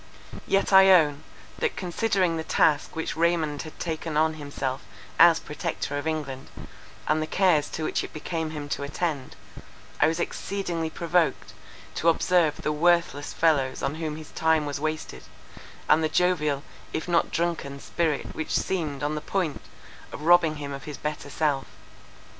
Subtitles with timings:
[0.47, 1.23] Yet I own,
[1.59, 4.81] that considering the task which Raymond had taken on himself
[5.19, 6.49] as Protector of England,
[7.07, 9.35] and the cares to which it became him to attend,
[9.99, 11.53] I was exceedingly provoked
[11.93, 15.21] to observe the worthless fellows on whom his time was wasted,
[15.87, 16.63] and the jovial
[16.93, 19.61] if not drunken spirit which seemed on the point
[20.11, 21.67] of robbing him of his better self.